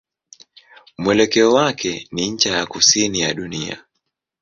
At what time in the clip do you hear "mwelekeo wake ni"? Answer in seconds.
1.01-2.29